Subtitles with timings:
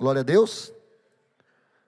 [0.00, 0.72] Glória a Deus.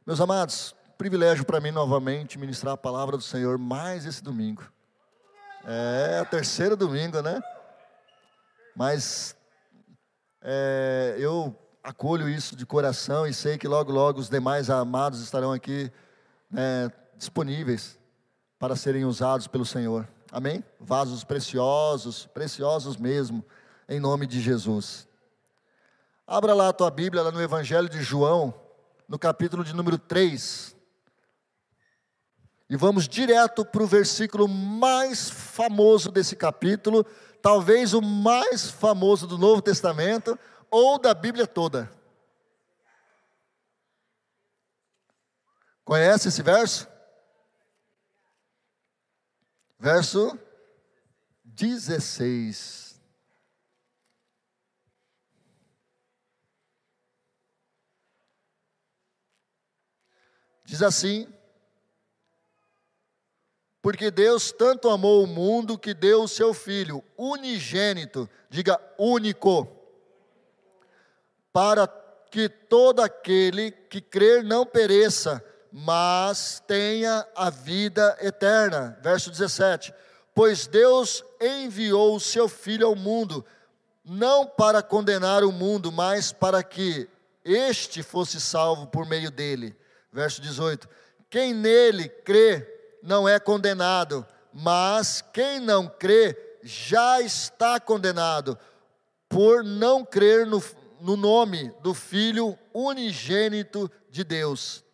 [0.05, 4.71] Meus amados, privilégio para mim novamente ministrar a palavra do Senhor mais esse domingo.
[5.65, 7.41] É, terceiro domingo, né?
[8.77, 9.35] Mas
[10.43, 15.51] é, eu acolho isso de coração e sei que logo, logo os demais amados estarão
[15.51, 15.91] aqui
[16.51, 17.99] né, disponíveis
[18.59, 20.07] para serem usados pelo Senhor.
[20.31, 20.63] Amém?
[20.79, 23.43] Vasos preciosos, preciosos mesmo,
[23.89, 25.09] em nome de Jesus.
[26.27, 28.55] Abra lá a tua Bíblia, lá no Evangelho de João,
[29.09, 30.77] no capítulo de número 3.
[32.71, 37.05] E vamos direto para o versículo mais famoso desse capítulo,
[37.43, 40.39] talvez o mais famoso do Novo Testamento
[40.71, 41.91] ou da Bíblia toda.
[45.85, 46.89] Conhece esse verso?
[49.79, 50.39] Verso
[51.45, 52.92] 16.
[60.73, 61.29] Diz assim:
[63.83, 69.69] porque Deus tanto amou o mundo que deu o seu Filho unigênito, diga único,
[71.53, 71.87] para
[72.31, 78.99] que todo aquele que crer não pereça, mas tenha a vida eterna.
[79.03, 79.93] Verso 17:
[80.35, 83.45] Pois Deus enviou o seu Filho ao mundo,
[84.03, 87.11] não para condenar o mundo, mas para que
[87.45, 89.77] este fosse salvo por meio dele.
[90.13, 90.89] Verso 18:
[91.31, 92.69] Quem nele crê,
[93.03, 98.59] não é condenado, mas quem não crê já está condenado,
[99.29, 100.63] por não crer no,
[101.01, 104.85] no nome do Filho unigênito de Deus.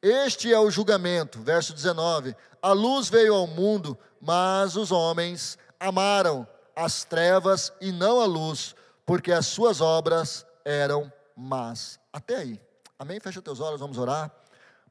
[0.00, 6.46] Este é o julgamento, verso 19: A luz veio ao mundo, mas os homens amaram
[6.76, 11.98] as trevas e não a luz, porque as suas obras eram más.
[12.12, 12.60] Até aí.
[12.98, 13.20] Amém?
[13.20, 14.32] Fecha teus olhos, vamos orar.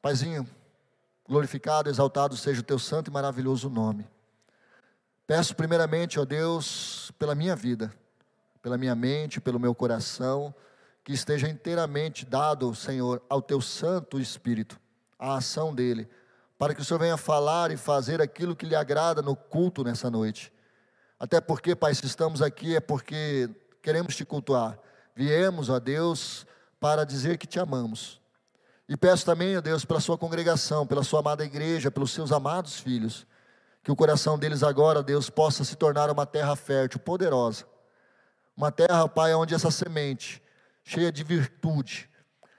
[0.04, 0.46] Paizinho,
[1.26, 4.06] Glorificado, exaltado seja o teu santo e maravilhoso nome.
[5.26, 7.90] Peço primeiramente, ó Deus, pela minha vida,
[8.62, 10.54] pela minha mente, pelo meu coração,
[11.06, 14.78] que esteja inteiramente dado, Senhor, ao teu Santo Espírito,
[15.18, 16.10] a ação dele,
[16.60, 20.12] para que o Senhor venha falar e fazer aquilo que lhe agrada no culto nessa
[20.12, 20.52] noite.
[21.18, 23.50] Até porque, Pai, se estamos aqui é porque
[23.82, 24.78] queremos te cultuar.
[25.16, 26.46] Viemos, ó Deus,
[26.78, 28.22] para dizer que te amamos
[28.88, 32.80] e peço também, ó Deus, pela sua congregação, pela sua amada igreja, pelos seus amados
[32.80, 33.26] filhos,
[33.82, 37.66] que o coração deles agora, Deus, possa se tornar uma terra fértil, poderosa.
[38.56, 40.42] Uma terra, Pai, onde essa semente,
[40.84, 42.10] cheia de virtude,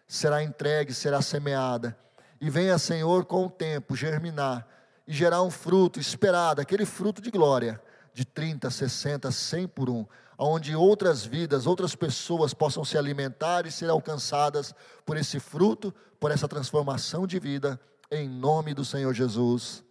[0.07, 1.97] será entregue, será semeada.
[2.41, 4.67] E venha, Senhor, com o tempo, germinar
[5.07, 7.81] e gerar um fruto esperado, aquele fruto de glória,
[8.13, 10.07] de 30, 60, 100 por um
[10.39, 14.75] onde outras vidas, outras pessoas possam se alimentar e ser alcançadas
[15.05, 17.81] por esse fruto, por essa transformação de vida,
[18.11, 19.85] em nome do Senhor Jesus.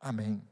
[0.00, 0.42] Amém.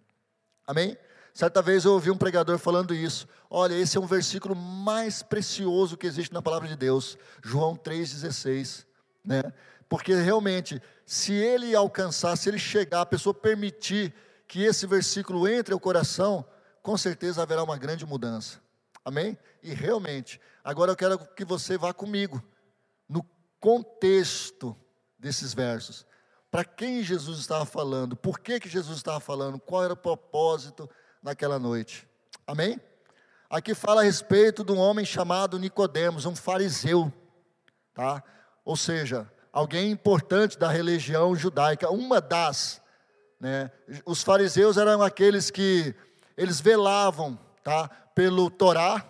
[0.67, 0.97] Amém?
[1.33, 3.29] Certa vez eu ouvi um pregador falando isso.
[3.49, 8.85] Olha, esse é um versículo mais precioso que existe na palavra de Deus, João 3,16.
[9.25, 9.43] Né?
[9.89, 14.13] Porque realmente, se ele alcançar, se ele chegar, a pessoa permitir
[14.47, 16.45] que esse versículo entre ao coração,
[16.83, 18.59] com certeza haverá uma grande mudança.
[19.09, 19.39] Amém?
[19.63, 22.45] E realmente, agora eu quero que você vá comigo
[23.09, 23.25] no
[23.59, 24.77] contexto
[25.19, 26.05] desses versos.
[26.51, 28.15] Para quem Jesus estava falando?
[28.15, 29.59] Por que, que Jesus estava falando?
[29.59, 30.91] Qual era o propósito
[31.23, 32.07] naquela noite?
[32.47, 32.79] Amém?
[33.49, 37.11] Aqui fala a respeito de um homem chamado Nicodemos, um fariseu,
[37.95, 38.23] tá?
[38.63, 42.83] Ou seja, alguém importante da religião judaica, uma das,
[43.41, 43.71] né?
[44.05, 45.95] Os fariseus eram aqueles que
[46.37, 47.89] eles velavam, tá?
[48.15, 49.05] pelo Torá,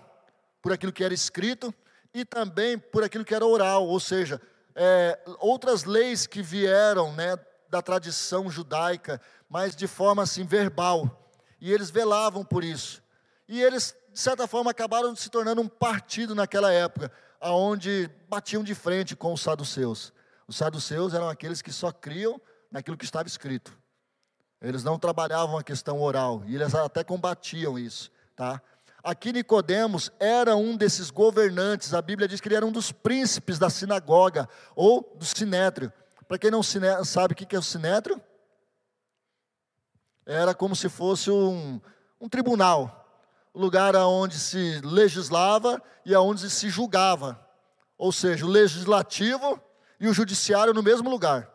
[0.60, 1.72] por aquilo que era escrito,
[2.12, 4.40] e também por aquilo que era oral, ou seja,
[4.74, 7.38] é, outras leis que vieram né,
[7.70, 11.30] da tradição judaica, mas de forma assim verbal.
[11.60, 13.02] E eles velavam por isso.
[13.48, 18.74] E eles, de certa forma, acabaram se tornando um partido naquela época, aonde batiam de
[18.74, 20.12] frente com os saduceus.
[20.48, 22.40] Os saduceus eram aqueles que só criam
[22.70, 23.76] naquilo que estava escrito.
[24.60, 28.62] Eles não trabalhavam a questão oral, e eles até combatiam isso, tá?
[29.02, 33.58] Aqui Nicodemos era um desses governantes, a Bíblia diz que ele era um dos príncipes
[33.58, 35.92] da sinagoga ou do sinétrio.
[36.28, 38.20] Para quem não sabe o que é o sinétrio,
[40.24, 41.80] era como se fosse um,
[42.20, 43.08] um tribunal,
[43.52, 47.44] um lugar onde se legislava e onde se julgava.
[47.96, 49.60] Ou seja, o legislativo
[49.98, 51.50] e o judiciário no mesmo lugar.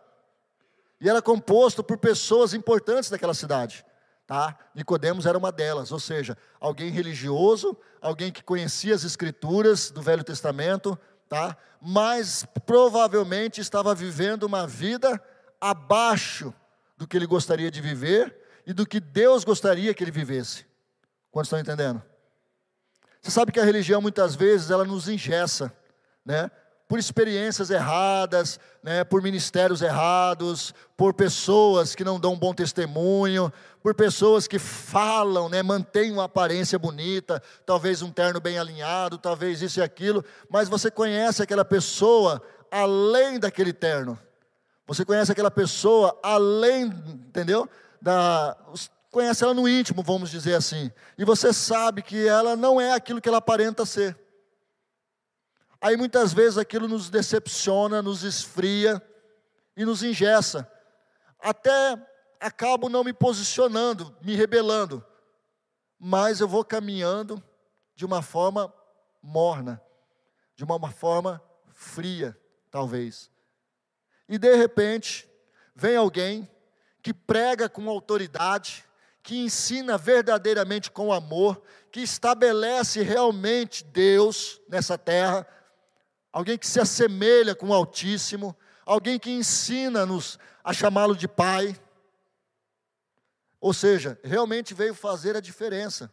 [1.00, 3.86] E era composto por pessoas importantes daquela cidade.
[4.26, 4.58] Tá?
[4.74, 10.24] Nicodemos era uma delas, ou seja, alguém religioso, alguém que conhecia as escrituras do Velho
[10.24, 10.98] Testamento,
[11.28, 11.58] tá?
[11.82, 15.22] Mas provavelmente estava vivendo uma vida
[15.60, 16.54] abaixo
[16.98, 18.36] do que ele gostaria de viver
[18.66, 20.66] e do que Deus gostaria que ele vivesse.
[21.30, 22.02] Quantos estão entendendo?
[23.22, 25.76] Você sabe que a religião muitas vezes ela nos ingessa,
[26.26, 26.50] né?
[26.94, 29.04] Por experiências erradas, né?
[29.04, 33.52] por ministérios errados, por pessoas que não dão um bom testemunho,
[33.82, 35.64] por pessoas que falam, né?
[35.64, 40.92] mantêm uma aparência bonita, talvez um terno bem alinhado, talvez isso e aquilo, mas você
[40.92, 44.16] conhece aquela pessoa além daquele terno.
[44.86, 46.84] Você conhece aquela pessoa além,
[47.28, 47.68] entendeu?
[48.00, 48.56] Da,
[49.10, 53.20] conhece ela no íntimo, vamos dizer assim, e você sabe que ela não é aquilo
[53.20, 54.16] que ela aparenta ser.
[55.84, 59.06] Aí muitas vezes aquilo nos decepciona, nos esfria
[59.76, 60.66] e nos ingessa.
[61.38, 62.02] Até
[62.40, 65.06] acabo não me posicionando, me rebelando,
[66.00, 67.44] mas eu vou caminhando
[67.96, 68.74] de uma forma
[69.22, 69.82] morna,
[70.56, 71.44] de uma forma
[71.74, 72.38] fria,
[72.72, 73.30] talvez.
[74.30, 75.30] E de repente,
[75.76, 76.50] vem alguém
[77.02, 78.86] que prega com autoridade,
[79.22, 85.46] que ensina verdadeiramente com amor, que estabelece realmente Deus nessa terra,
[86.34, 91.80] alguém que se assemelha com o Altíssimo, alguém que ensina-nos a chamá-lo de Pai.
[93.62, 96.12] Ou seja, realmente veio fazer a diferença.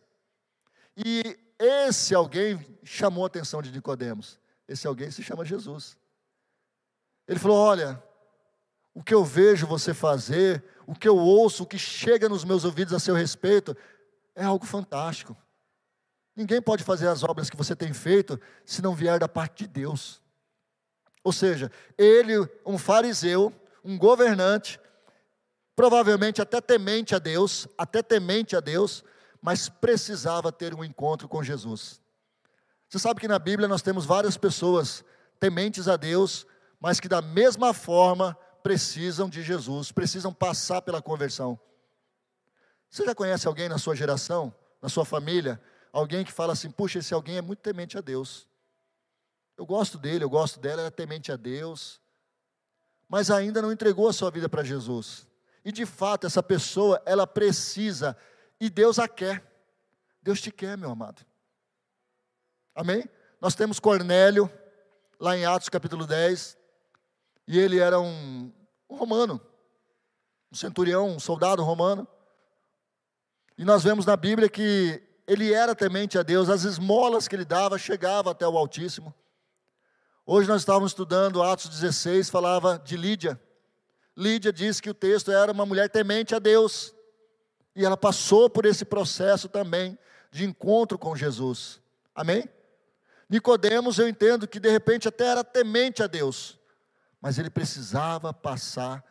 [0.95, 4.39] E esse alguém chamou a atenção de Nicodemos.
[4.69, 5.97] Esse alguém se chama Jesus.
[7.27, 8.01] Ele falou: "Olha,
[8.95, 12.65] o que eu vejo você fazer, o que eu ouço, o que chega nos meus
[12.65, 13.77] ouvidos a seu respeito,
[14.35, 15.37] é algo fantástico.
[16.41, 19.69] Ninguém pode fazer as obras que você tem feito se não vier da parte de
[19.69, 20.23] Deus.
[21.23, 22.33] Ou seja, ele,
[22.65, 23.53] um fariseu,
[23.85, 24.81] um governante,
[25.77, 29.05] provavelmente até temente a Deus, até temente a Deus,
[29.43, 32.01] mas precisava ter um encontro com Jesus.
[32.89, 35.05] Você sabe que na Bíblia nós temos várias pessoas
[35.39, 36.47] tementes a Deus,
[36.81, 41.61] mas que da mesma forma precisam de Jesus, precisam passar pela conversão.
[42.89, 45.61] Você já conhece alguém na sua geração, na sua família,
[45.93, 48.49] alguém que fala assim: puxa, esse alguém é muito temente a Deus.
[49.57, 52.01] Eu gosto dele, eu gosto dela, ela é temente a Deus,
[53.09, 55.27] mas ainda não entregou a sua vida para Jesus.
[55.65, 58.17] E de fato, essa pessoa, ela precisa,
[58.59, 59.45] e Deus a quer.
[60.23, 61.25] Deus te quer, meu amado.
[62.75, 63.05] Amém?
[63.41, 64.51] Nós temos Cornélio,
[65.19, 66.57] lá em Atos capítulo 10,
[67.47, 68.51] e ele era um,
[68.89, 69.41] um romano,
[70.51, 72.09] um centurião, um soldado romano.
[73.59, 77.45] E nós vemos na Bíblia que ele era temente a Deus, as esmolas que ele
[77.45, 79.15] dava chegavam até o Altíssimo.
[80.27, 83.41] Hoje nós estávamos estudando Atos 16, falava de Lídia.
[84.17, 86.95] Lídia disse que o texto era uma mulher temente a Deus.
[87.75, 89.99] E ela passou por esse processo também
[90.31, 91.81] de encontro com Jesus.
[92.15, 92.49] Amém?
[93.29, 96.61] Nicodemos, eu entendo que de repente até era temente a Deus
[97.21, 99.05] mas ele precisava passar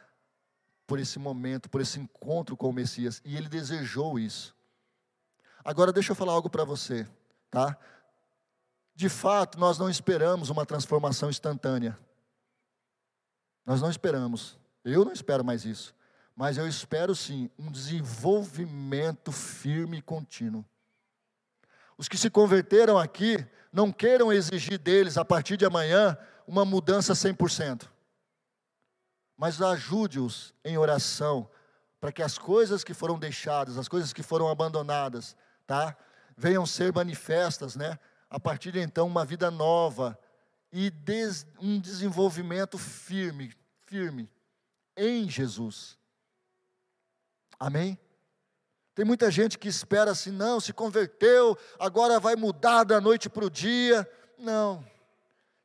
[0.87, 4.55] por esse momento, por esse encontro com o Messias, e ele desejou isso.
[5.63, 7.07] Agora deixa eu falar algo para você,
[7.49, 7.77] tá?
[8.95, 11.97] De fato, nós não esperamos uma transformação instantânea.
[13.65, 14.57] Nós não esperamos.
[14.83, 15.95] Eu não espero mais isso.
[16.35, 20.65] Mas eu espero sim um desenvolvimento firme e contínuo.
[21.97, 26.17] Os que se converteram aqui, não queiram exigir deles, a partir de amanhã,
[26.47, 27.89] uma mudança 100%
[29.39, 31.49] mas ajude-os em oração,
[31.97, 35.33] para que as coisas que foram deixadas, as coisas que foram abandonadas,
[35.69, 35.95] tá?
[36.35, 37.99] Venham ser manifestas, né?
[38.27, 40.17] A partir de então, uma vida nova
[40.71, 43.53] e des, um desenvolvimento firme,
[43.85, 44.27] firme
[44.97, 45.95] em Jesus.
[47.59, 47.99] Amém?
[48.95, 53.45] Tem muita gente que espera assim, não, se converteu, agora vai mudar da noite para
[53.45, 54.09] o dia.
[54.39, 54.83] Não.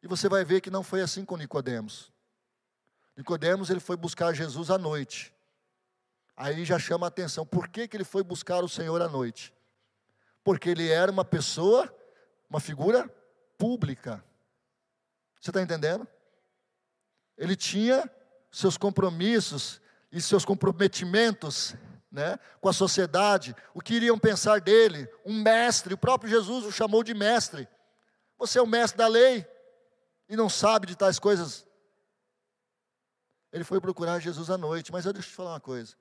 [0.03, 2.13] E você vai ver que não foi assim com Nicodemos.
[3.17, 5.33] Nicodemos ele foi buscar Jesus à noite.
[6.37, 7.47] Aí já chama a atenção.
[7.47, 9.54] Por que, que ele foi buscar o Senhor à noite?
[10.45, 11.93] Porque ele era uma pessoa,
[12.49, 13.09] uma figura
[13.59, 14.23] pública.
[15.41, 16.07] Você está entendendo?
[17.37, 18.09] Ele tinha
[18.53, 19.81] seus compromissos
[20.13, 21.75] e seus comprometimentos
[22.13, 26.71] né, com a sociedade, o que iriam pensar dele, um mestre, o próprio Jesus o
[26.71, 27.67] chamou de mestre.
[28.39, 29.45] Você é o mestre da lei
[30.29, 31.67] e não sabe de tais coisas
[33.55, 35.95] ele foi procurar Jesus à noite, mas eu deixa eu te falar uma coisa.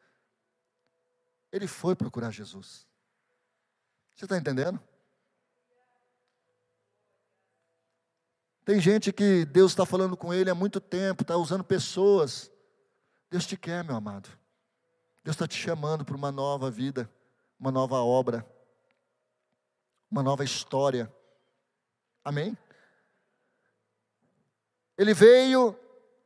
[1.52, 2.88] Ele foi procurar Jesus.
[4.16, 4.80] Você está entendendo?
[8.66, 12.50] Tem gente que Deus está falando com ele há muito tempo, está usando pessoas.
[13.30, 14.30] Deus te quer, meu amado.
[15.24, 17.10] Deus está te chamando para uma nova vida,
[17.60, 18.46] uma nova obra,
[20.10, 21.14] uma nova história.
[22.24, 22.58] Amém?
[24.98, 25.78] Ele veio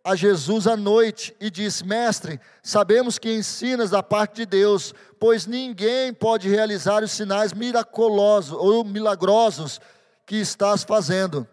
[0.07, 5.45] a Jesus à noite e disse: Mestre, sabemos que ensinas da parte de Deus, pois
[5.45, 9.81] ninguém pode realizar os sinais miraculosos ou milagrosos
[10.25, 11.45] que estás fazendo,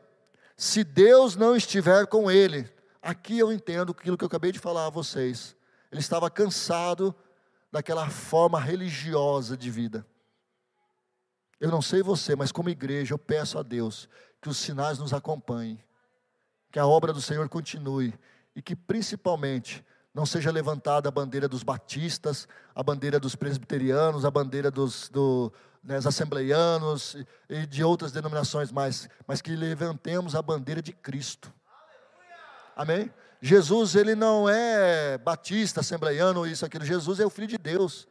[0.57, 2.73] se Deus não estiver com ele.
[3.03, 5.57] Aqui eu entendo aquilo que eu acabei de falar a vocês.
[5.91, 7.13] Ele estava cansado
[7.73, 10.07] daquela forma religiosa de vida.
[11.59, 14.09] Eu não sei você, mas como igreja eu peço a Deus
[14.41, 15.83] que os sinais nos acompanhem,
[16.71, 18.15] que a obra do Senhor continue
[18.55, 19.85] e que principalmente
[20.15, 25.53] não seja levantada a bandeira dos batistas, a bandeira dos presbiterianos, a bandeira dos, do,
[25.83, 31.53] né, assembleianos e, e de outras denominações mais, mas que levantemos a bandeira de Cristo.
[32.77, 33.13] Amém?
[33.41, 36.85] Jesus, ele não é batista, assembleiano, isso, aquilo.
[36.85, 38.09] Jesus é o Filho de Deus.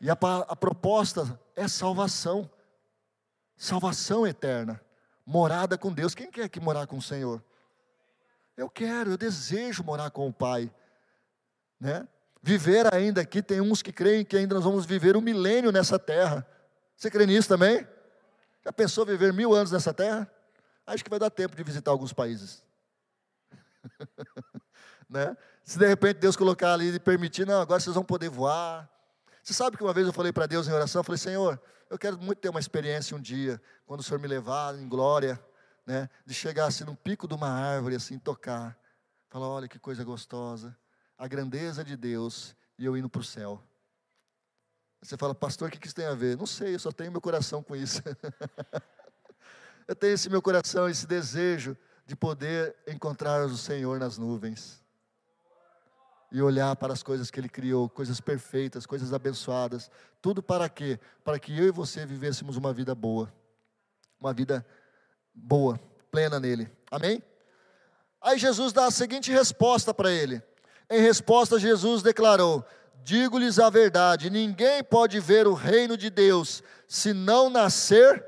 [0.00, 0.14] E a,
[0.48, 2.50] a proposta é salvação.
[3.56, 4.80] Salvação eterna.
[5.24, 6.14] Morada com Deus.
[6.14, 7.42] Quem quer que morar com o Senhor?
[8.56, 10.72] Eu quero, eu desejo morar com o Pai.
[11.80, 12.06] Né?
[12.42, 15.98] Viver ainda aqui, tem uns que creem que ainda nós vamos viver um milênio nessa
[15.98, 16.46] terra.
[16.96, 17.86] Você crê nisso também?
[18.64, 20.30] Já pensou viver mil anos nessa terra?
[20.86, 22.62] Acho que vai dar tempo de visitar alguns países.
[25.08, 25.36] né?
[25.64, 28.88] Se de repente Deus colocar ali e permitir, não, agora vocês vão poder voar.
[29.42, 31.98] Você sabe que uma vez eu falei para Deus em oração, eu falei, Senhor, eu
[31.98, 35.38] quero muito ter uma experiência um dia, quando o Senhor me levar em glória,
[35.86, 38.78] né, de chegar assim no pico de uma árvore, assim, tocar.
[39.28, 40.76] Falar, olha que coisa gostosa.
[41.16, 43.62] A grandeza de Deus e eu indo para o céu.
[45.00, 46.36] Você fala, pastor, o que isso tem a ver?
[46.36, 48.00] Não sei, eu só tenho meu coração com isso.
[49.88, 54.80] eu tenho esse meu coração, esse desejo de poder encontrar o Senhor nas nuvens.
[56.30, 59.90] E olhar para as coisas que Ele criou, coisas perfeitas, coisas abençoadas.
[60.20, 60.98] Tudo para quê?
[61.24, 63.32] Para que eu e você vivêssemos uma vida boa.
[64.20, 64.64] Uma vida
[65.34, 66.70] boa, plena nele.
[66.90, 67.22] Amém?
[68.20, 70.42] Aí Jesus dá a seguinte resposta para ele.
[70.88, 72.64] Em resposta, Jesus declarou:
[73.02, 78.24] Digo-lhes a verdade: ninguém pode ver o reino de Deus se não nascer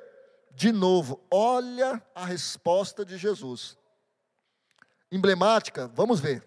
[0.52, 1.24] de novo.
[1.30, 3.76] Olha a resposta de Jesus.
[5.12, 6.44] Emblemática, vamos ver.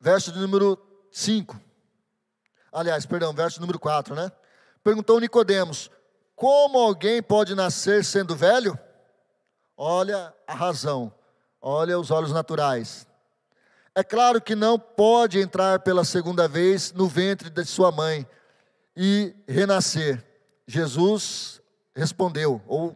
[0.00, 0.78] Verso de número
[1.10, 1.60] 5.
[2.72, 4.30] Aliás, perdão, verso número 4, né?
[4.82, 5.90] Perguntou Nicodemos:
[6.36, 8.78] como alguém pode nascer sendo velho?
[9.74, 11.12] Olha a razão,
[11.60, 13.06] olha os olhos naturais.
[13.94, 18.26] É claro que não pode entrar pela segunda vez no ventre de sua mãe
[18.94, 20.22] e renascer.
[20.66, 21.62] Jesus
[21.94, 22.94] respondeu, ou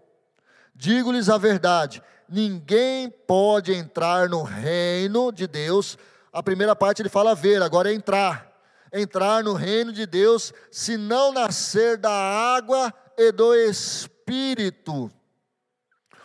[0.74, 5.96] digo-lhes a verdade: ninguém pode entrar no reino de Deus.
[6.30, 8.50] A primeira parte ele fala ver, agora é entrar.
[8.92, 15.10] Entrar no reino de Deus se não nascer da água e do espírito.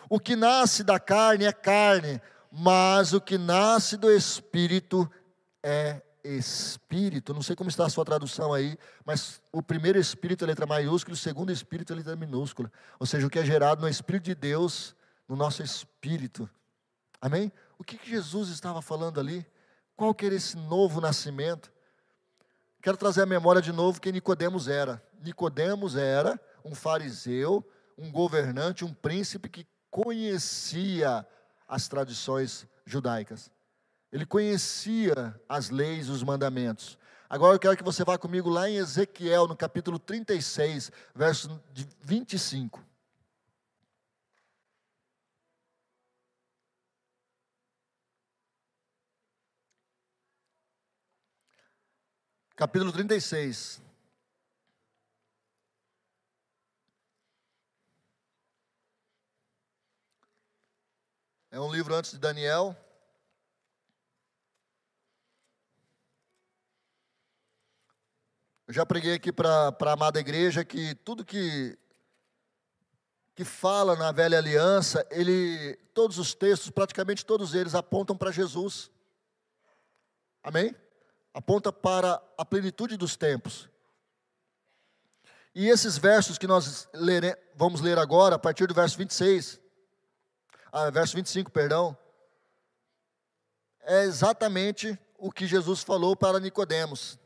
[0.08, 5.10] O que nasce da carne é carne, mas o que nasce do espírito
[5.62, 7.34] é espírito.
[7.34, 11.14] Não sei como está a sua tradução aí, mas o primeiro espírito é letra maiúscula,
[11.14, 12.70] o segundo espírito é letra minúscula.
[12.98, 14.94] Ou seja, o que é gerado no espírito de Deus,
[15.28, 16.48] no nosso espírito.
[17.20, 17.52] Amém?
[17.78, 19.46] O que, Jesus estava falando ali?
[19.96, 21.72] Qual que era esse novo nascimento?
[22.82, 25.02] Quero trazer a memória de novo quem Nicodemos era.
[25.22, 27.64] Nicodemos era um fariseu,
[27.96, 31.26] um governante, um príncipe que conhecia
[31.68, 33.50] as tradições judaicas.
[34.12, 36.98] Ele conhecia as leis, os mandamentos.
[37.28, 41.60] Agora eu quero que você vá comigo lá em Ezequiel, no capítulo 36, verso
[42.02, 42.84] 25.
[52.54, 53.85] Capítulo 36.
[61.56, 62.76] É um livro antes de Daniel.
[68.68, 71.78] Eu já preguei aqui para a amada igreja que tudo que,
[73.34, 78.90] que fala na velha aliança, ele, todos os textos, praticamente todos eles, apontam para Jesus.
[80.42, 80.76] Amém?
[81.32, 83.66] Aponta para a plenitude dos tempos.
[85.54, 89.58] E esses versos que nós lere, vamos ler agora, a partir do verso 26,
[90.78, 91.96] ah, verso 25, perdão,
[93.80, 97.18] é exatamente o que Jesus falou para Nicodemos.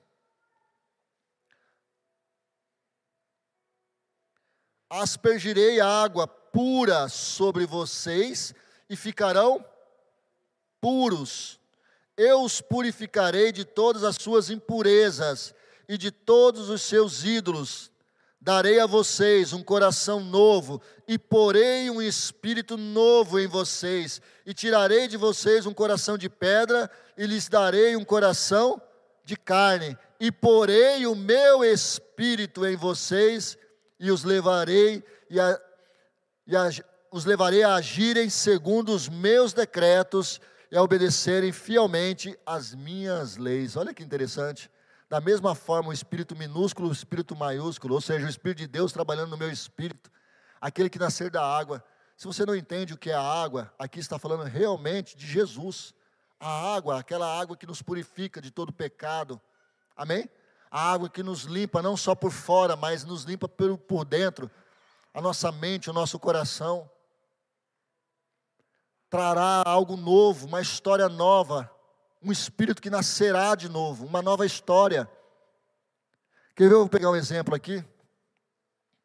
[4.88, 8.54] Aspergirei água pura sobre vocês
[8.88, 9.64] e ficarão
[10.80, 11.58] puros.
[12.16, 15.52] Eu os purificarei de todas as suas impurezas
[15.88, 17.89] e de todos os seus ídolos.
[18.40, 25.06] Darei a vocês um coração novo, e porei um espírito novo em vocês, e tirarei
[25.06, 28.80] de vocês um coração de pedra, e lhes darei um coração
[29.24, 33.58] de carne, e porei o meu espírito em vocês,
[34.00, 35.60] e os levarei e, a,
[36.46, 36.70] e a,
[37.12, 40.40] os levarei a agirem segundo os meus decretos
[40.72, 43.76] e a obedecerem fielmente as minhas leis.
[43.76, 44.70] Olha que interessante.
[45.10, 48.92] Da mesma forma, o espírito minúsculo, o espírito maiúsculo, ou seja, o espírito de Deus
[48.92, 50.08] trabalhando no meu espírito,
[50.60, 51.84] aquele que nascer da água.
[52.16, 55.92] Se você não entende o que é a água, aqui está falando realmente de Jesus.
[56.38, 59.40] A água, aquela água que nos purifica de todo pecado.
[59.96, 60.30] Amém?
[60.70, 64.48] A água que nos limpa não só por fora, mas nos limpa por, por dentro,
[65.12, 66.88] a nossa mente, o nosso coração.
[69.08, 71.68] Trará algo novo, uma história nova,
[72.22, 75.10] um espírito que nascerá de novo, uma nova história.
[76.54, 76.74] Quer ver?
[76.74, 77.82] Eu vou pegar um exemplo aqui.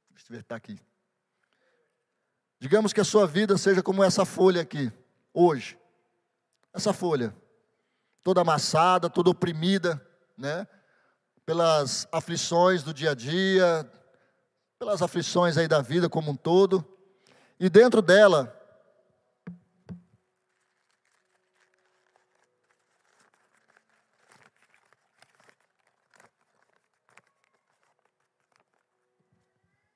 [0.09, 0.79] Deixa eu ver, está aqui.
[2.59, 4.91] Digamos que a sua vida seja como essa folha aqui,
[5.33, 5.77] hoje.
[6.73, 7.33] Essa folha,
[8.23, 10.05] toda amassada, toda oprimida,
[10.37, 10.67] né?
[11.45, 13.89] Pelas aflições do dia a dia,
[14.77, 16.83] pelas aflições aí da vida como um todo.
[17.59, 18.53] E dentro dela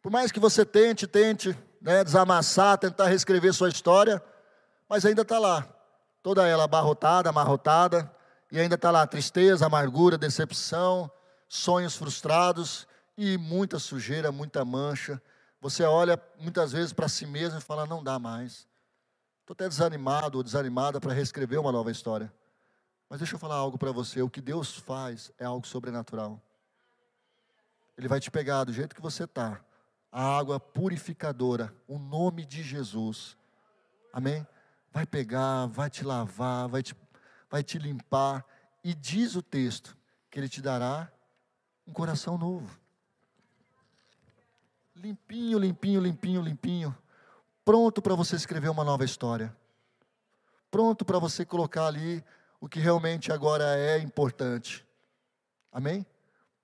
[0.09, 4.19] Por mais que você tente, tente né, desamassar, tentar reescrever sua história,
[4.89, 5.69] mas ainda está lá,
[6.23, 8.11] toda ela abarrotada, amarrotada,
[8.51, 11.11] e ainda está lá tristeza, amargura, decepção,
[11.47, 15.21] sonhos frustrados e muita sujeira, muita mancha.
[15.61, 18.67] Você olha muitas vezes para si mesmo e fala: não dá mais.
[19.41, 22.33] Estou até desanimado ou desanimada para reescrever uma nova história.
[23.07, 26.41] Mas deixa eu falar algo para você: o que Deus faz é algo sobrenatural.
[27.95, 29.61] Ele vai te pegar do jeito que você está
[30.11, 33.37] a água purificadora, o nome de Jesus.
[34.11, 34.45] Amém?
[34.91, 36.95] Vai pegar, vai te lavar, vai te,
[37.49, 38.45] vai te limpar.
[38.83, 39.95] E diz o texto
[40.31, 41.11] que Ele te dará
[41.87, 42.79] um coração novo.
[44.95, 46.97] Limpinho, limpinho, limpinho, limpinho.
[47.63, 49.55] Pronto para você escrever uma nova história.
[50.71, 52.23] Pronto para você colocar ali
[52.59, 54.85] o que realmente agora é importante.
[55.71, 56.05] Amém?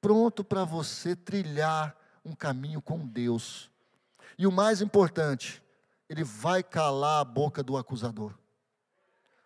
[0.02, 3.70] Pronto para você trilhar um caminho com Deus.
[4.38, 5.64] E o mais importante,
[6.10, 8.34] ele vai calar a boca do acusador.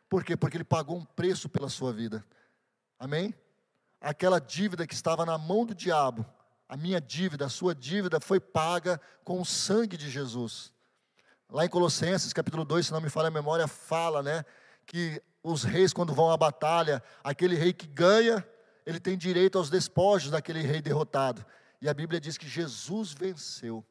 [0.09, 0.35] Por quê?
[0.35, 2.25] Porque ele pagou um preço pela sua vida.
[2.97, 3.35] Amém?
[4.01, 6.25] Aquela dívida que estava na mão do diabo,
[6.67, 10.71] a minha dívida, a sua dívida foi paga com o sangue de Jesus.
[11.49, 14.45] Lá em Colossenses, capítulo 2, se não me falha a memória, fala, né,
[14.85, 18.45] que os reis quando vão à batalha, aquele rei que ganha,
[18.85, 21.45] ele tem direito aos despojos daquele rei derrotado.
[21.81, 23.85] E a Bíblia diz que Jesus venceu.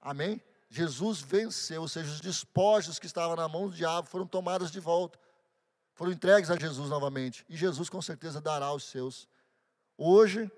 [0.00, 0.42] Amém?
[0.70, 4.80] Jesus venceu, ou seja, os despojos que estavam na mão do diabo foram tomados de
[4.80, 5.18] volta.
[5.94, 7.44] Foram entregues a Jesus novamente.
[7.48, 9.28] E Jesus com certeza dará os seus.
[9.96, 10.50] Hoje,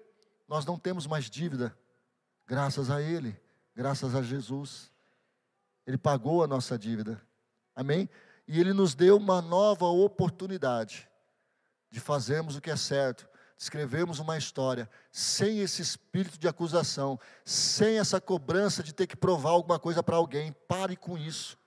[0.49, 1.77] nós não temos mais dívida,
[2.47, 3.41] graças a Ele,
[3.75, 4.91] graças a Jesus.
[5.87, 7.21] Ele pagou a nossa dívida.
[7.75, 8.09] Amém?
[8.49, 11.09] E Ele nos deu uma nova oportunidade
[11.89, 13.29] de fazermos o que é certo,
[13.61, 19.51] escrevemos uma história sem esse espírito de acusação, sem essa cobrança de ter que provar
[19.51, 20.51] alguma coisa para alguém.
[20.67, 21.59] Pare com isso.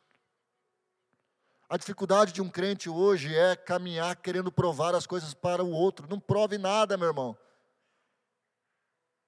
[1.69, 6.07] A dificuldade de um crente hoje é caminhar querendo provar as coisas para o outro.
[6.09, 7.37] Não prove nada, meu irmão.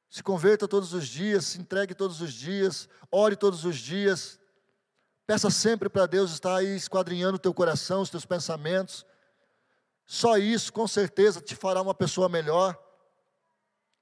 [0.10, 4.40] Se converta todos os dias, se entregue todos os dias, ore todos os dias.
[5.28, 9.06] Peça sempre para Deus estar aí esquadrinhando o teu coração, os teus pensamentos.
[10.06, 12.78] Só isso, com certeza, te fará uma pessoa melhor,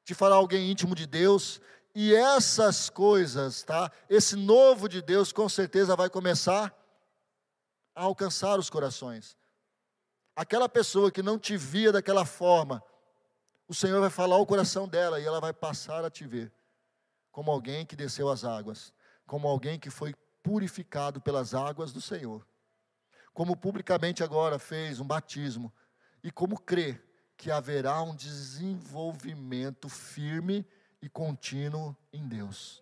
[0.04, 1.62] te fará alguém íntimo de Deus,
[1.96, 3.92] e essas coisas, tá?
[4.10, 6.76] Esse novo de Deus, com certeza, vai começar
[7.96, 9.38] a alcançar os corações.
[10.36, 12.84] Aquela pessoa que não te via daquela forma,
[13.68, 16.52] o Senhor vai falar ao coração dela e ela vai passar a te ver
[17.32, 18.94] como alguém que desceu as águas,
[19.26, 22.46] como alguém que foi purificado pelas águas do Senhor.
[23.34, 25.74] Como publicamente agora fez um batismo
[26.24, 27.00] e como crê
[27.36, 30.66] que haverá um desenvolvimento firme
[31.02, 32.82] e contínuo em Deus.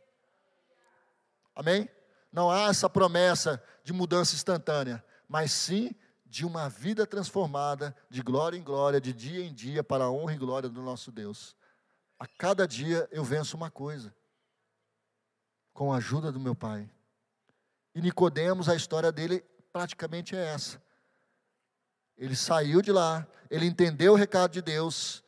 [1.55, 1.89] Amém?
[2.31, 8.55] Não há essa promessa de mudança instantânea, mas sim de uma vida transformada, de glória
[8.57, 11.57] em glória, de dia em dia, para a honra e glória do nosso Deus.
[12.17, 14.15] A cada dia eu venço uma coisa,
[15.73, 16.89] com a ajuda do meu Pai.
[17.93, 20.81] E Nicodemos, a história dele praticamente é essa.
[22.21, 25.23] Ele saiu de lá, ele entendeu o recado de Deus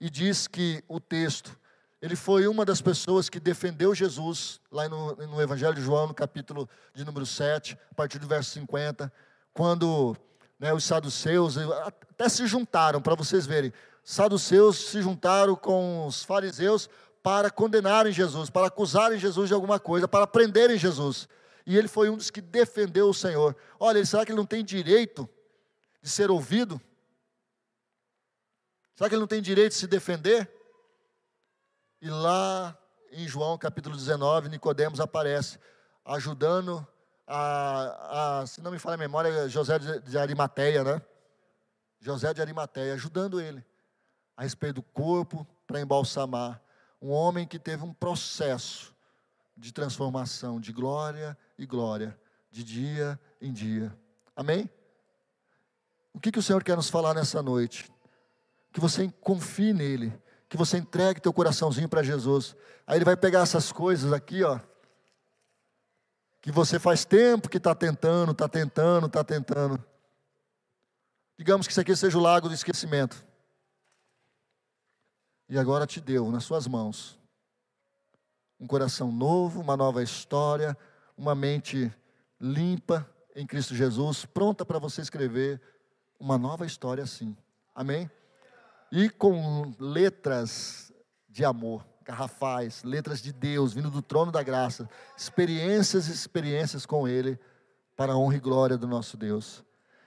[0.00, 1.56] e diz que o texto
[2.02, 6.14] Ele foi uma das pessoas que defendeu Jesus, lá no, no Evangelho de João, no
[6.14, 9.12] capítulo de número 7, a partir do verso 50,
[9.54, 10.16] quando
[10.58, 16.90] né, os saduceus até se juntaram, para vocês verem, saduceus se juntaram com os fariseus
[17.22, 21.28] para condenarem Jesus, para acusarem Jesus de alguma coisa, para prenderem Jesus.
[21.64, 23.54] E ele foi um dos que defendeu o Senhor.
[23.78, 25.30] Olha, será que ele não tem direito
[26.02, 26.80] de ser ouvido?
[28.94, 30.50] Será que ele não tem direito de se defender?
[32.00, 32.76] E lá
[33.12, 35.58] em João capítulo 19, Nicodemos aparece,
[36.04, 36.86] ajudando
[37.26, 41.00] a, a se não me falha a memória, José de Arimateia, né?
[42.00, 43.64] José de Arimateia, ajudando ele
[44.36, 46.60] a respeito do corpo para embalsamar.
[47.00, 48.94] Um homem que teve um processo
[49.56, 52.18] de transformação de glória e glória,
[52.50, 53.96] de dia em dia.
[54.34, 54.68] Amém?
[56.12, 57.90] O que, que o Senhor quer nos falar nessa noite?
[58.72, 60.12] Que você confie nele,
[60.48, 62.54] que você entregue teu coraçãozinho para Jesus.
[62.86, 64.58] Aí ele vai pegar essas coisas aqui, ó,
[66.40, 69.82] que você faz tempo que está tentando, está tentando, está tentando.
[71.38, 73.24] Digamos que isso aqui seja o lago do esquecimento
[75.48, 77.18] e agora te deu nas suas mãos
[78.58, 80.76] um coração novo, uma nova história,
[81.16, 81.92] uma mente
[82.40, 85.60] limpa em Cristo Jesus, pronta para você escrever
[86.22, 87.36] uma nova história assim.
[87.74, 88.08] Amém?
[88.92, 90.92] E com letras
[91.28, 97.08] de amor, garrafais, letras de Deus, vindo do trono da graça, experiências e experiências com
[97.08, 97.36] Ele,
[97.96, 99.64] para a honra e glória do nosso Deus.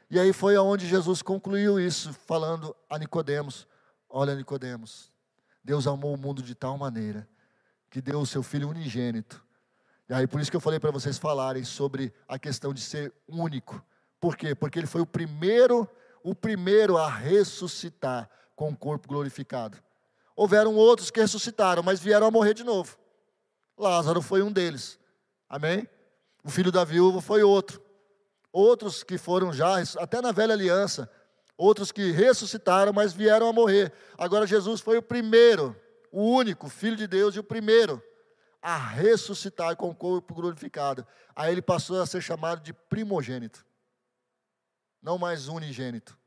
[0.10, 3.68] E aí foi aonde Jesus concluiu isso, falando a Nicodemos:
[4.10, 5.12] Olha, Nicodemos,
[5.64, 7.28] Deus amou o mundo de tal maneira
[7.90, 9.44] que deu o seu filho unigênito.
[10.08, 13.14] E aí por isso que eu falei para vocês falarem sobre a questão de ser
[13.28, 13.84] único.
[14.20, 14.56] Por quê?
[14.56, 15.90] Porque ele foi o primeiro,
[16.26, 19.78] o primeiro a ressuscitar com o corpo glorificado.
[20.36, 22.98] Houveram outros que ressuscitaram, mas vieram a morrer de novo.
[23.78, 24.98] Lázaro foi um deles.
[25.48, 25.88] Amém?
[26.44, 27.80] O filho da viúva foi outro.
[28.52, 31.08] Outros que foram já, até na velha aliança,
[31.56, 33.94] outros que ressuscitaram, mas vieram a morrer.
[34.18, 35.80] Agora Jesus foi o primeiro,
[36.12, 38.02] o único Filho de Deus e o primeiro
[38.64, 41.06] a ressuscitar com o corpo glorificado.
[41.36, 43.64] Aí ele passou a ser chamado de primogênito,
[45.06, 46.18] não mais unigênito.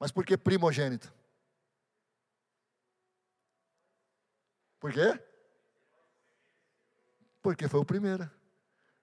[0.00, 1.12] Mas por que primogênito?
[4.80, 5.20] Por quê?
[7.42, 8.28] Porque foi o primeiro.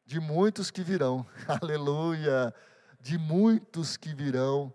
[0.04, 1.28] De muitos que virão,
[1.62, 2.54] aleluia.
[3.00, 4.74] De muitos que virão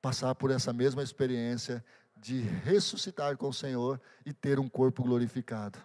[0.00, 1.84] passar por essa mesma experiência
[2.16, 5.78] de ressuscitar com o Senhor e ter um corpo glorificado.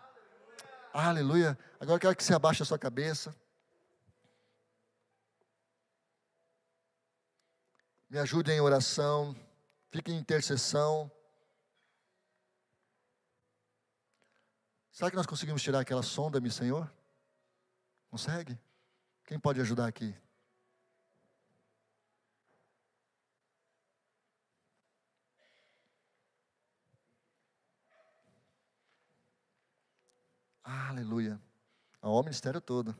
[0.94, 1.58] Aleluia.
[1.78, 3.36] Agora quero que você abaixe a sua cabeça.
[8.14, 9.36] Me ajude em oração.
[9.90, 11.12] Fique em intercessão.
[14.92, 16.94] Será que nós conseguimos tirar aquela sonda, meu Senhor?
[18.12, 18.56] Consegue?
[19.26, 20.16] Quem pode ajudar aqui?
[30.64, 31.42] Aleluia.
[32.00, 32.96] Ao ministério todo.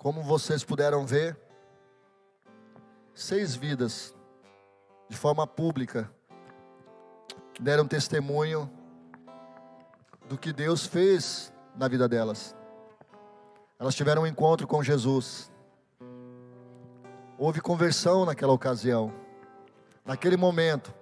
[0.00, 1.38] Como vocês puderam ver,
[3.12, 4.14] seis vidas,
[5.10, 6.10] de forma pública,
[7.60, 8.70] deram testemunho
[10.26, 12.56] do que Deus fez na vida delas.
[13.78, 15.52] Elas tiveram um encontro com Jesus.
[17.36, 19.12] Houve conversão naquela ocasião.
[20.02, 20.94] Naquele momento,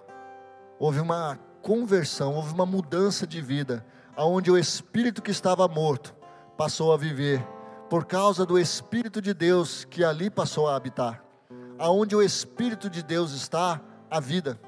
[0.77, 6.13] houve uma conversão, houve uma mudança de vida, aonde o espírito que estava morto
[6.57, 7.41] passou a viver
[7.89, 11.23] por causa do espírito de Deus que ali passou a habitar.
[11.77, 14.59] Aonde o espírito de Deus está, a vida.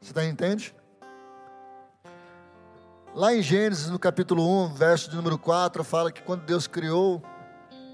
[0.00, 0.74] Você está entende?
[3.14, 7.22] Lá em Gênesis, no capítulo 1, verso de número 4, fala que quando Deus criou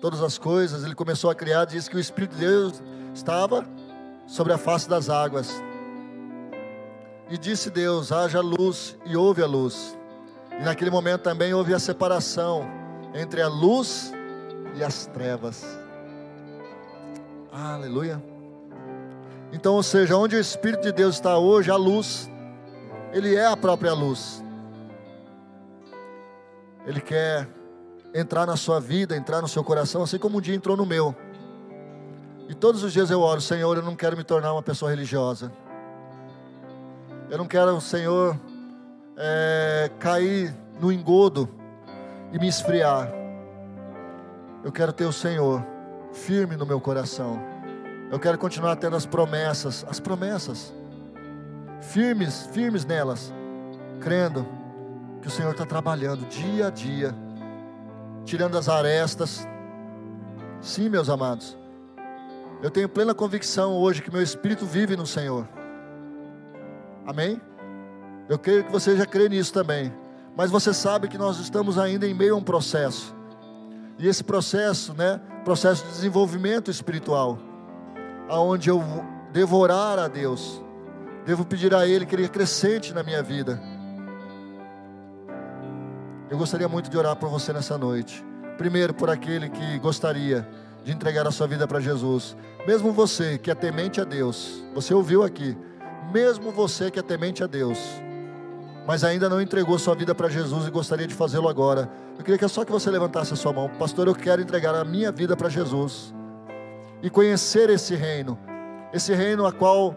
[0.00, 2.82] todas as coisas, Ele começou a criar, diz que o Espírito de Deus
[3.14, 3.64] estava
[4.26, 5.62] sobre a face das águas.
[7.30, 9.96] E disse Deus: haja luz, e houve a luz.
[10.58, 12.66] E naquele momento também houve a separação
[13.14, 14.12] entre a luz
[14.74, 15.64] e as trevas.
[17.52, 18.22] Aleluia.
[19.52, 22.30] Então, ou seja, onde o Espírito de Deus está hoje, a luz,
[23.12, 24.42] Ele é a própria luz.
[26.86, 27.46] Ele quer
[28.14, 31.14] entrar na sua vida, entrar no seu coração, assim como um dia entrou no meu.
[32.48, 35.52] E todos os dias eu oro, Senhor, eu não quero me tornar uma pessoa religiosa.
[37.30, 38.38] Eu não quero, Senhor,
[39.16, 41.48] é, cair no engodo
[42.32, 43.21] e me esfriar.
[44.64, 45.64] Eu quero ter o Senhor
[46.12, 47.42] firme no meu coração.
[48.10, 50.72] Eu quero continuar tendo as promessas, as promessas,
[51.80, 53.32] firmes, firmes nelas,
[54.00, 54.46] crendo
[55.20, 57.14] que o Senhor está trabalhando dia a dia,
[58.24, 59.48] tirando as arestas.
[60.60, 61.56] Sim, meus amados,
[62.62, 65.48] eu tenho plena convicção hoje que meu espírito vive no Senhor.
[67.04, 67.40] Amém?
[68.28, 69.92] Eu creio que você já crê nisso também.
[70.36, 73.14] Mas você sabe que nós estamos ainda em meio a um processo.
[74.02, 77.38] E esse processo, né, processo de desenvolvimento espiritual,
[78.28, 78.82] aonde eu
[79.32, 80.60] devo orar a Deus,
[81.24, 83.62] devo pedir a Ele que Ele acrescente na minha vida.
[86.28, 88.24] Eu gostaria muito de orar por você nessa noite.
[88.58, 90.48] Primeiro, por aquele que gostaria
[90.82, 92.36] de entregar a sua vida para Jesus.
[92.66, 95.56] Mesmo você que é temente a Deus, você ouviu aqui,
[96.12, 97.78] mesmo você que é temente a Deus,
[98.86, 102.38] mas ainda não entregou sua vida para Jesus e gostaria de fazê-lo agora, eu queria
[102.38, 104.06] que é só que você levantasse a sua mão, pastor.
[104.06, 106.12] Eu quero entregar a minha vida para Jesus
[107.02, 108.38] e conhecer esse reino,
[108.92, 109.94] esse reino a qual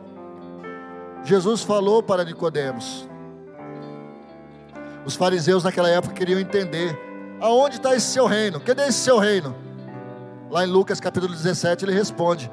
[1.23, 3.07] Jesus falou para Nicodemos.
[5.05, 6.97] Os fariseus naquela época queriam entender
[7.39, 8.59] aonde está esse seu reino?
[8.59, 9.55] Cadê esse seu reino?
[10.49, 12.49] Lá em Lucas capítulo 17 ele responde: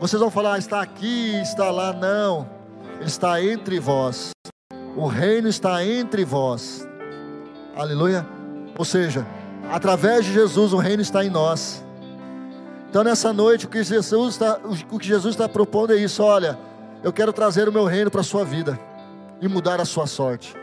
[0.00, 1.92] Vocês vão falar, ah, está aqui, está lá.
[1.92, 2.48] Não,
[2.98, 4.35] ele está entre vós.
[4.96, 6.88] O reino está entre vós.
[7.76, 8.26] Aleluia.
[8.78, 9.26] Ou seja,
[9.70, 11.84] através de Jesus o reino está em nós.
[12.88, 14.58] Então nessa noite o que Jesus está,
[14.90, 16.22] o que Jesus está propondo é isso.
[16.22, 16.58] Olha,
[17.04, 18.78] eu quero trazer o meu reino para a sua vida
[19.38, 20.56] e mudar a sua sorte.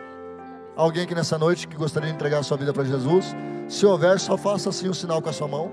[0.76, 3.36] Alguém aqui nessa noite que gostaria de entregar a sua vida para Jesus?
[3.67, 5.72] Se houver, só faça assim um sinal com a sua mão.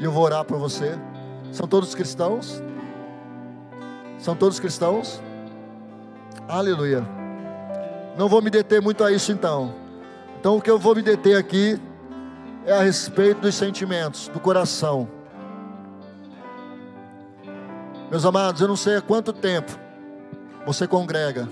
[0.00, 0.98] E eu vou orar por você.
[1.52, 2.62] São todos cristãos?
[4.18, 5.20] São todos cristãos?
[6.48, 7.19] Aleluia.
[8.20, 9.74] Não vou me deter muito a isso então.
[10.38, 11.80] Então o que eu vou me deter aqui
[12.66, 15.08] é a respeito dos sentimentos, do coração.
[18.10, 19.72] Meus amados, eu não sei há quanto tempo
[20.66, 21.48] você congrega,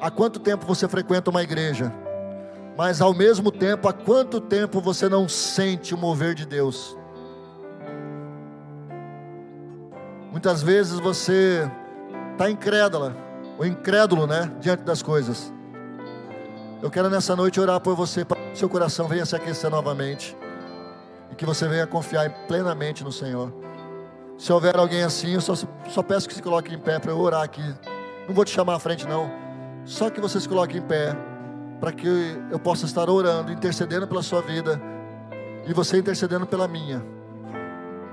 [0.00, 1.92] há quanto tempo você frequenta uma igreja,
[2.76, 6.96] mas ao mesmo tempo, há quanto tempo você não sente o mover de Deus?
[10.30, 11.68] Muitas vezes você
[12.30, 13.16] está incrédula,
[13.58, 15.52] ou incrédulo, né, diante das coisas.
[16.82, 20.36] Eu quero nessa noite orar por você, para que seu coração venha se aquecer novamente
[21.30, 23.52] e que você venha confiar plenamente no Senhor.
[24.36, 25.54] Se houver alguém assim, eu só,
[25.88, 27.62] só peço que se coloque em pé para eu orar aqui.
[28.26, 29.30] Não vou te chamar à frente, não.
[29.84, 31.16] Só que você se coloque em pé
[31.80, 32.08] para que
[32.50, 34.80] eu possa estar orando, intercedendo pela sua vida
[35.66, 37.04] e você intercedendo pela minha,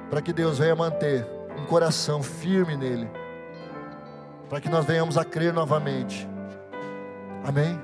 [0.09, 1.25] para que Deus venha manter
[1.57, 3.09] um coração firme nele,
[4.49, 6.27] para que nós venhamos a crer novamente.
[7.43, 7.79] Amém?